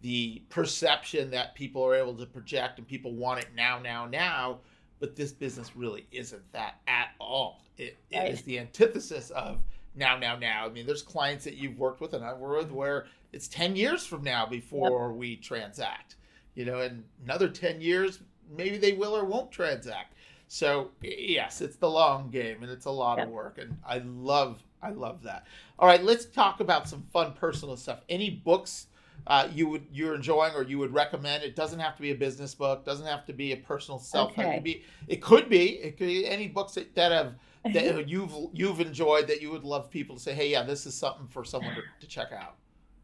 [0.00, 4.60] the perception that people are able to project and people want it now, now, now.
[5.00, 7.64] But this business really isn't that at all.
[7.76, 8.30] It, it Right.
[8.32, 9.58] is the antithesis of
[9.98, 10.64] now, now, now.
[10.64, 13.76] I mean, there's clients that you've worked with and I've worked with where it's 10
[13.76, 16.16] years from now before we transact.
[16.54, 18.20] You know, in another 10 years,
[18.56, 20.14] maybe they will or won't transact.
[20.46, 23.58] So yes, it's the long game and it's a lot of work.
[23.58, 25.46] And I love, I love that.
[25.78, 28.00] All right, let's talk about some fun personal stuff.
[28.08, 28.86] Any books
[29.26, 31.42] uh, you would you're enjoying or you would recommend?
[31.42, 32.84] It doesn't have to be a business book.
[32.84, 34.30] Doesn't have to be a personal self.
[34.30, 34.54] It Okay.
[34.54, 34.84] could be.
[35.06, 35.72] It could be.
[35.80, 37.34] It could be any books that, that have
[37.64, 40.94] that you've you've enjoyed that you would love people to say, hey, yeah, this is
[40.94, 42.56] something for someone to, to check out.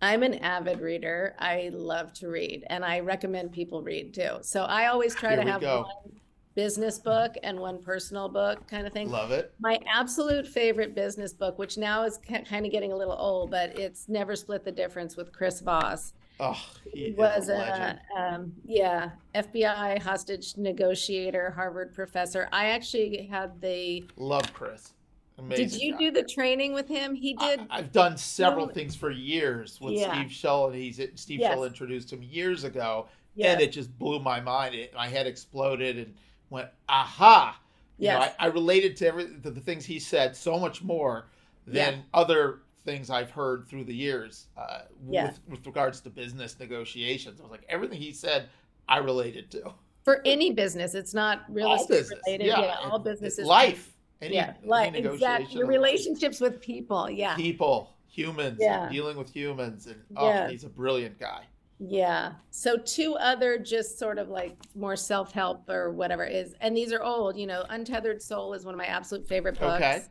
[0.02, 1.34] I'm an avid reader.
[1.38, 4.38] I love to read and I recommend people read too.
[4.42, 5.82] So I always try Here to have go.
[5.82, 6.20] one
[6.54, 9.10] business book and one personal book kind of thing.
[9.10, 9.52] Love it.
[9.60, 13.78] My absolute favorite business book, which now is kind of getting a little old, but
[13.78, 16.12] it's Never Split the Difference with Chris Voss.
[16.40, 16.60] Oh,
[16.92, 22.48] he He was a a, um, yeah, FBI hostage negotiator, Harvard professor.
[22.52, 24.92] I actually had the, Love Chris.
[25.38, 25.68] Amazing.
[25.68, 25.98] did you guy.
[25.98, 27.14] do the training with him?
[27.14, 27.60] He did.
[27.70, 30.12] I, have done several things for years with Yeah.
[30.14, 31.54] Steve Shull, and he's Steve Yes.
[31.54, 34.74] Shull introduced him years ago, yes, and it just blew my mind.
[34.76, 36.14] It, my head exploded and
[36.50, 37.60] went, aha!
[37.98, 38.18] You know.
[38.20, 41.26] I, I related to every to the things he said so much more
[41.66, 42.00] than Yeah.
[42.12, 45.26] other things I've heard through the years uh, Yeah.
[45.26, 47.40] with with regards to business negotiations.
[47.40, 48.48] I was like, everything he said,
[48.88, 49.72] I related to.
[50.04, 52.46] For any business, it's not real all estate business, related.
[52.46, 53.46] yeah, Yeah, all businesses.
[53.46, 53.96] life.
[54.20, 55.56] Any, yeah, any exactly.
[55.56, 57.10] Your relationships with people.
[57.10, 58.88] Yeah, people, humans, Yeah.
[58.90, 60.48] dealing with humans, and oh, Yeah.
[60.50, 61.44] he's a brilliant guy.
[61.78, 62.34] yeah.
[62.50, 66.92] So two other just sort of like more self help or whatever is, and these
[66.92, 67.36] are old.
[67.36, 69.82] You know, Untethered Soul is one of my absolute favorite books.
[69.82, 70.02] Okay.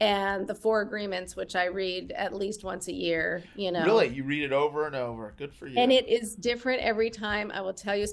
[0.00, 3.42] And the Four Agreements, which I read at least once a year.
[3.56, 5.34] You know, Really, you read it over and over.
[5.36, 5.78] Good for you.
[5.78, 7.50] and it is different every time.
[7.52, 8.06] I will tell you,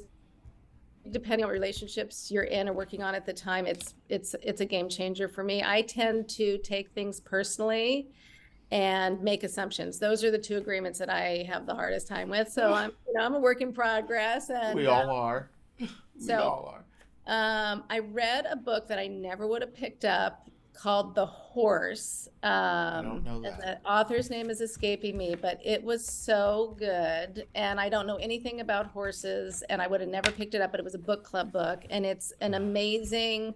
[1.11, 4.61] depending on what relationships you're in or working on at the time, it's it's it's
[4.61, 5.61] a game changer for me.
[5.63, 8.09] I tend to take things personally
[8.71, 9.99] and make assumptions.
[9.99, 12.49] Those are the two agreements that I have the hardest time with.
[12.49, 15.49] So I'm you know I'm a work in progress, and we uh, all are.
[15.79, 15.87] we
[16.19, 16.83] so- all are.
[17.71, 22.27] um, I read a book that I never would have picked up called The Horse.
[22.43, 22.51] Um,
[23.05, 23.83] don't know and that.
[23.83, 27.47] The author's name is escaping me, but it was so good.
[27.55, 30.71] And I don't know anything about horses, and I would have never picked it up,
[30.71, 33.55] but it was a book club book, and it's an amazing.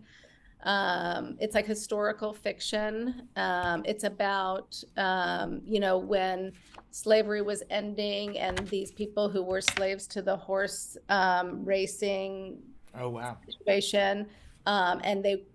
[0.64, 3.30] Um, it's like historical fiction.
[3.38, 6.52] Um, it's about, um, you know, when
[6.92, 12.62] slavery was ending and these people who were slaves to the horse um, racing
[12.94, 13.38] Oh wow.
[13.46, 14.28] situation.
[14.66, 15.46] Um, and they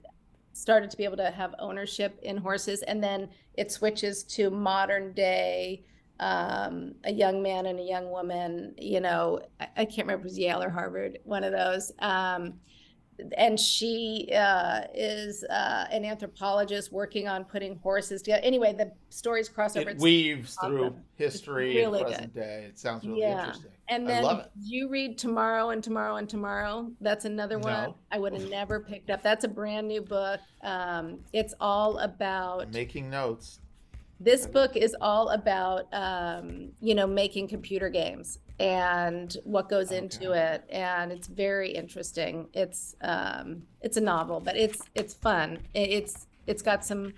[0.55, 2.83] started to be able to have ownership in horses.
[2.83, 5.85] And then it switches to modern day,
[6.21, 10.27] um, a young man and a young woman, you know, I, I can't remember if
[10.27, 11.93] it was Yale or Harvard, one of those.
[11.99, 12.55] Um,
[13.37, 18.42] and she uh, is uh, an anthropologist working on putting horses together.
[18.44, 19.90] Anyway, the stories cross over.
[19.90, 22.14] It weaves through history really and good.
[22.14, 22.64] present day.
[22.68, 23.40] It sounds really Yeah.
[23.40, 23.70] interesting.
[23.88, 24.50] And I then love it.
[24.62, 26.90] you read Tomorrow and Tomorrow and Tomorrow.
[27.00, 27.96] That's another one No.
[28.11, 29.22] I would have never picked up.
[29.22, 30.40] That's a brand new book.
[30.62, 33.61] Um, it's all about making notes.
[34.20, 40.33] this book is all about um, you know making computer games and what goes into
[40.33, 46.27] it and it's very interesting it's um, it's a novel but it's it's fun it's
[46.47, 47.12] it's got some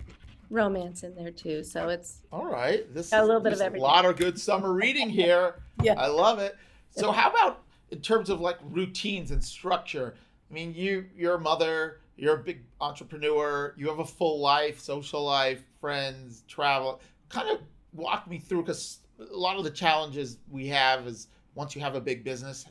[0.51, 2.92] romance in there too so it's All right.
[2.94, 3.83] This a is little bit of everything.
[3.83, 5.57] A lot of good summer reading here.
[5.83, 5.92] Yeah.
[5.99, 6.57] I love it.
[6.90, 10.14] So how about in terms of like routines and structure?
[10.51, 14.81] I mean, you you're a mother, you're a big entrepreneur, you have a full life,
[14.81, 17.03] social life, friends, travel.
[17.29, 17.61] Kind of
[17.92, 21.94] walk me through because a lot of the challenges we have is once you have
[21.94, 22.66] a big business,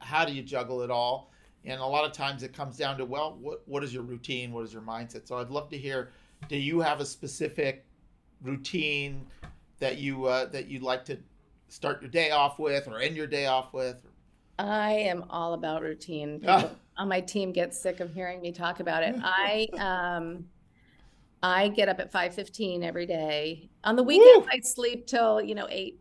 [0.00, 1.32] how do you juggle it all?
[1.64, 4.52] And a lot of times it comes down to well, what what is your routine?
[4.52, 5.26] What is your mindset?
[5.26, 6.10] So I'd love to hear.
[6.48, 7.84] Do you have a specific
[8.42, 9.26] routine
[9.78, 11.18] that you uh, that you'd like to
[11.68, 14.06] start your day off with or end your day off with?
[14.58, 16.42] I am all about routine.
[16.46, 16.70] Ah.
[16.98, 19.16] On my team get sick of hearing me talk about it.
[19.22, 20.46] I um
[21.46, 23.70] I get up at 5:15 every day.
[23.84, 24.52] On the weekends Woo!
[24.52, 26.00] I sleep till, you know, 8.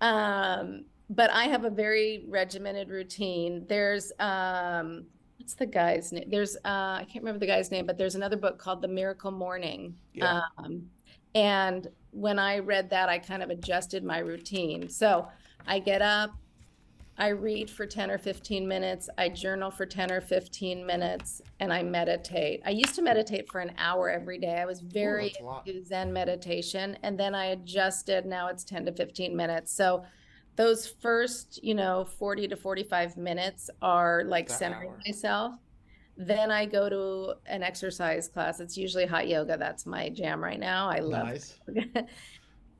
[0.00, 3.64] Um but I have a very regimented routine.
[3.68, 5.06] There's um
[5.38, 6.28] what's the guy's name?
[6.28, 9.30] There's uh I can't remember the guy's name, but there's another book called The Miracle
[9.30, 9.94] Morning.
[10.12, 10.40] Yeah.
[10.58, 10.90] Um
[11.36, 14.88] and when I read that I kind of adjusted my routine.
[14.88, 15.28] So
[15.68, 16.32] I get up,
[17.18, 21.72] I read for 10 or 15 minutes, I journal for 10 or 15 minutes, and
[21.72, 22.60] I meditate.
[22.66, 24.58] I used to meditate for an hour every day.
[24.60, 25.66] I was very lot.
[25.66, 28.26] into Zen meditation, and then I adjusted.
[28.26, 29.72] Now it's 10 to 15 minutes.
[29.72, 30.04] So
[30.56, 35.00] those first, you know, 40 to 45 minutes are like The centering hour.
[35.06, 35.54] myself.
[36.18, 38.58] Then I go to an exercise class.
[38.60, 39.58] It's usually hot yoga.
[39.58, 40.88] That's my jam right now.
[40.88, 41.60] I love Nice.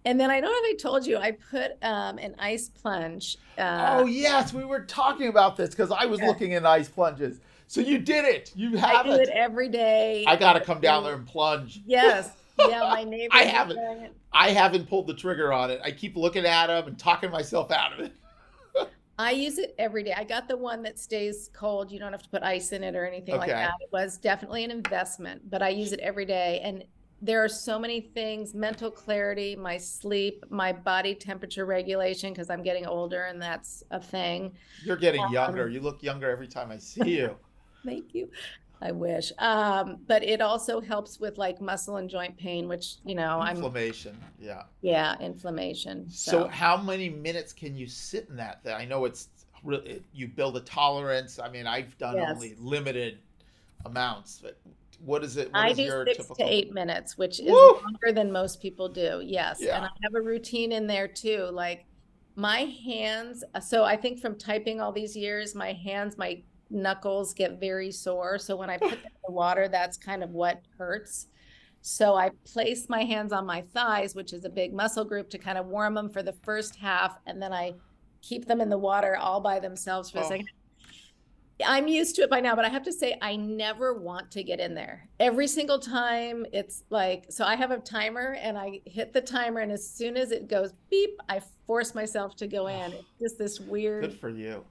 [0.07, 3.37] and then I don't know if I told you, I put um, an ice plunge.
[3.59, 6.29] Uh, oh yes, we were talking about this because I was Yeah.
[6.29, 7.41] looking at ice plunges.
[7.67, 8.53] So you did it.
[8.55, 9.23] You have I do it.
[9.23, 10.25] it every day.
[10.29, 11.81] I got to come down there and plunge.
[11.85, 12.31] Yes.
[12.57, 13.35] Yeah, my neighbor.
[13.35, 14.13] I haven't.
[14.33, 15.81] I haven't pulled the trigger on it.
[15.83, 18.13] I keep looking at them and talking myself out of it.
[19.19, 20.15] I use it every day.
[20.17, 21.91] I got the one that stays cold.
[21.91, 23.73] You don't have to put ice in it or anything like that.
[23.81, 26.61] It was definitely an investment, but I use it every day.
[26.63, 26.85] And
[27.23, 32.63] there are so many things mental clarity, my sleep, my body temperature regulation, because I'm
[32.63, 34.53] getting older and that's a thing.
[34.85, 35.65] You're getting younger.
[35.65, 37.37] Um, You look younger every time I see you.
[37.85, 38.29] Thank you.
[38.83, 39.33] I wish.
[39.39, 43.57] Um, but it also helps with like muscle and joint pain, which, you know, I'm,
[43.57, 44.17] Inflammation.
[44.39, 44.65] Yeah.
[44.83, 46.11] yeah, inflammation.
[46.11, 48.63] So, So, how many minutes can you sit in that?
[48.63, 48.75] thing?
[48.75, 49.29] I know it's
[49.65, 51.39] really you build a tolerance.
[51.39, 52.35] I mean, I've done Yes.
[52.35, 53.19] only limited
[53.87, 54.41] amounts.
[54.43, 54.59] But
[54.99, 55.49] what is it?
[55.53, 56.37] What I is do your six typical?
[56.37, 57.81] to eight minutes, which is Woo!
[57.83, 59.23] longer than most people do.
[59.25, 59.59] Yes.
[59.61, 59.77] Yeah.
[59.77, 61.49] And I have a routine in there too.
[61.53, 61.87] Like
[62.35, 67.61] my hands, so I think from typing all these years, my hands, my knuckles get
[67.61, 68.39] very sore.
[68.39, 71.29] So when I put them in the water, that's kind of what hurts.
[71.83, 75.39] So I place my hands on my thighs, which is a big muscle group, to
[75.39, 77.75] kind of warm them for the first half, and then I
[78.23, 80.29] keep them in the water all by themselves for Oh.
[80.29, 80.49] second.
[81.65, 84.43] I'm used to it by now, but I have to say I never want to
[84.43, 85.09] get in there.
[85.21, 89.61] Every single time it's like so I have a timer and I hit the timer
[89.61, 92.93] and as soon as it goes beep, I force myself to go in.
[92.93, 94.65] It's just this weird Good for you.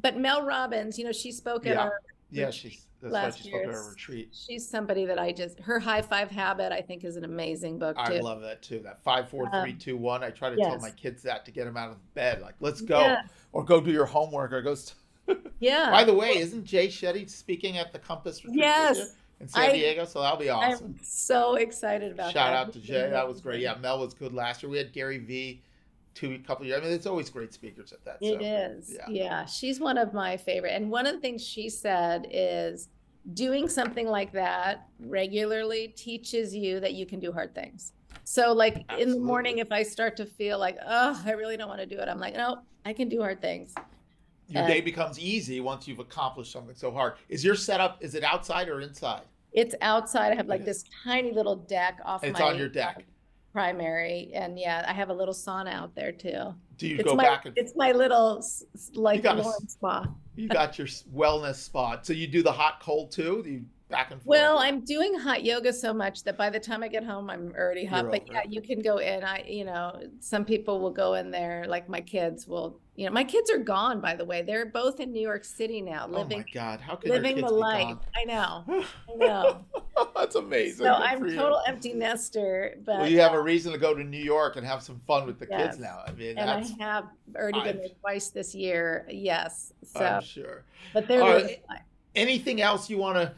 [0.00, 1.80] but Mel Robbins, you know, she spoke at Yeah.
[1.82, 4.28] our Yeah, she's that's why last she spoke at our retreat.
[4.32, 7.96] She's somebody that I just her high five habit I think is an amazing book
[7.96, 8.14] too.
[8.14, 8.80] I love that too.
[8.80, 10.24] That five, four, three, Um, two, one.
[10.24, 12.40] I try to tell my kids that to get them out of bed.
[12.42, 13.28] Like, let's go, Yes.
[13.52, 14.74] or go do your homework, or go.
[14.74, 14.96] St-
[15.60, 15.90] Yeah.
[15.90, 19.14] By the way, isn't Jay Shetty speaking at the Compass retreat Yes.
[19.40, 20.04] in San I- Diego?
[20.04, 20.96] So that'll be awesome.
[20.98, 22.32] I'm so excited about that.
[22.32, 22.68] Shout that.
[22.68, 23.10] out to Jay.
[23.10, 23.60] That was great.
[23.60, 24.70] Yeah, Mel was good last year.
[24.70, 25.62] We had Gary V
[26.14, 26.80] two couple years.
[26.80, 28.18] I mean, it's always great speakers at that.
[28.20, 28.92] It so, is.
[28.92, 29.08] yeah.
[29.24, 29.44] Yeah.
[29.46, 30.72] She's one of my favorite.
[30.72, 32.88] And one of the things she said is
[33.34, 37.92] doing something like that regularly teaches you that you can do hard things.
[38.24, 41.68] So, like in the morning, if I start to feel like, oh, I really don't
[41.68, 43.74] want to do it, I'm like, no, I can do hard things.
[44.50, 47.14] Your Uh, day becomes easy once you've accomplished something so hard.
[47.28, 49.22] Is your setup, is it outside or inside?
[49.52, 50.32] It's outside.
[50.32, 52.96] I have like this tiny little deck off It's my on your deck.
[52.98, 53.02] uh,
[53.52, 56.54] primary, and yeah, I have a little sauna out there too.
[56.76, 58.44] Do you It's go my back and it's my little
[58.94, 60.06] like got a s- spa.
[60.36, 62.04] you got your wellness spot?
[62.06, 63.42] So you do the hot cold too?
[63.44, 64.26] Do you back and forth?
[64.26, 67.52] Well, I'm doing hot yoga so much that by the time I get home, I'm
[67.56, 68.02] already hot.
[68.04, 69.24] You're But over yeah, you can go in.
[69.24, 71.64] I, you know, some people will go in there.
[71.68, 74.00] Like my kids will, you know, my kids are gone.
[74.00, 76.38] By the way, they're both in New York City now, living.
[76.38, 77.84] oh my God, how can living kids the be life.
[77.86, 78.00] gone?
[78.16, 78.64] I know,
[79.12, 79.64] I know.
[80.16, 80.86] That's amazing.
[80.86, 82.76] so Good I'm total empty nester.
[82.84, 85.26] But Well, you have a reason to go to New York and have some fun
[85.26, 85.72] with the Yes.
[85.72, 86.02] kids now.
[86.06, 87.04] I mean, and that's I have
[87.36, 89.06] already been I've- there twice this year.
[89.10, 89.72] Yes.
[89.84, 90.64] So, I'm sure.
[90.94, 91.60] but they're right.
[92.14, 93.32] Anything else you want to,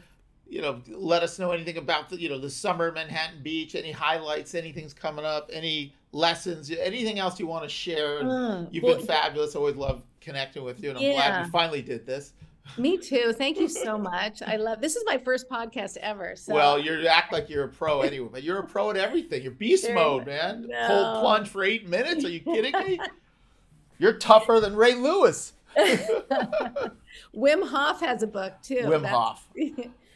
[0.53, 3.73] you know, let us know anything about the, you know, the summer Manhattan Beach?
[3.75, 4.53] Any highlights?
[4.53, 5.49] Anything's coming up?
[5.51, 6.69] Any lessons?
[6.69, 8.19] Anything else you want to share?
[8.19, 9.55] And Mm, You've well, been fabulous.
[9.55, 11.43] I always love connecting with you, and I'm glad Yeah.
[11.45, 12.33] we finally did this.
[12.77, 13.33] Me too.
[13.33, 14.41] Thank you so much.
[14.43, 16.35] I love this is my first podcast ever.
[16.35, 19.41] So well, you act like you're a pro anyway, but you're a pro at everything.
[19.41, 20.67] You're beast There- mode, man.
[20.69, 20.87] No.
[20.87, 22.23] Cold plunge for eight minutes?
[22.23, 22.99] Are you kidding me?
[23.97, 25.53] you're tougher than Ray Lewis.
[27.35, 28.75] Wim Hof has a book too.
[28.83, 29.47] Wim Hof.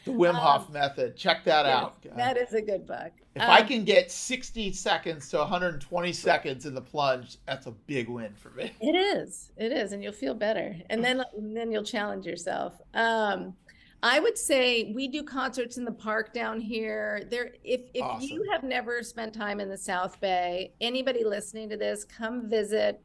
[0.08, 1.16] The Wim Hof Um, method.
[1.16, 2.02] Check that yes, out.
[2.16, 3.12] That is a good book.
[3.34, 7.70] If I Um, can get 60 seconds to 120 seconds in the plunge, that's a
[7.70, 8.72] big win for me.
[8.80, 9.52] It is.
[9.56, 10.76] It is, and you'll feel better.
[10.90, 12.80] And then and then you'll challenge yourself.
[12.94, 13.54] Um,
[14.02, 17.24] I would say we do concerts in the park down here.
[17.30, 18.28] There, if if Awesome.
[18.28, 23.00] you have never spent time in the South Bay, anybody listening to this, come visit.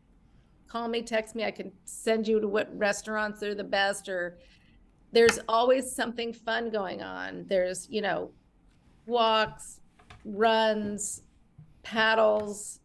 [0.68, 1.44] Call me, text me.
[1.44, 4.10] I can send you to what restaurants are the best.
[4.10, 4.40] Or
[5.14, 7.46] there's always something fun going on.
[7.48, 8.32] There's you know,
[9.06, 9.80] walks,
[10.26, 11.22] runs,
[11.84, 12.80] paddles,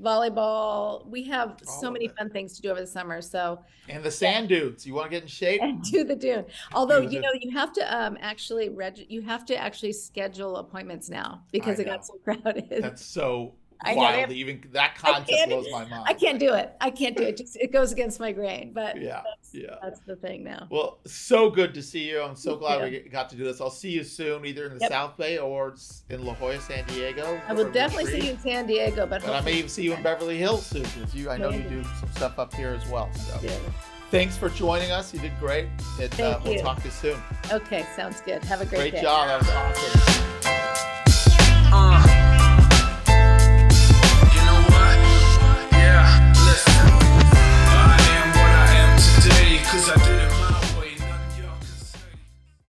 [0.00, 1.06] volleyball.
[1.06, 2.16] We have All so many it.
[2.16, 3.20] fun things to do over the summer.
[3.20, 4.86] So And the sand dunes.
[4.86, 5.60] you want to get in shape?
[5.62, 6.44] and do the dune.
[6.74, 11.08] Although you know you have to um actually reg you have to actually schedule appointments
[11.10, 11.92] now because I it know.
[11.94, 12.78] got so crowded.
[12.82, 13.54] That's so
[13.84, 14.30] I know, wild.
[14.30, 16.04] they- Even that I concept can't- blows my mind.
[16.06, 16.72] I can't do it.
[16.80, 17.36] I can't do it.
[17.36, 18.72] Just it goes against my grain.
[18.72, 19.76] But Yeah, that's, yeah.
[19.82, 20.66] that's the thing now.
[20.70, 22.20] Well, so good to see you.
[22.22, 22.84] I'm so glad too.
[22.84, 23.60] we got to do this.
[23.60, 24.90] I'll see you soon, either in the Yep.
[24.90, 27.40] South Bay or s- in La Jolla, San Diego.
[27.48, 29.94] I will definitely see you in San Diego, but But I may even see you
[29.94, 31.30] in Beverly Hills soon because you.
[31.30, 33.08] I know you do some stuff up here as well.
[33.14, 33.60] So soon.
[34.10, 35.12] thanks for joining us.
[35.14, 35.66] You did great.
[36.00, 36.60] And uh, we'll you.
[36.60, 37.20] talk to you soon.
[37.52, 38.42] Okay, sounds good.
[38.44, 39.00] Have a great, Great day.
[39.00, 39.28] Great job.
[39.42, 39.78] That was
[41.72, 42.03] awesome.